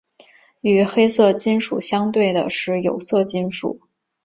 [0.61, 3.81] 与黑色金属相对的是有色金属。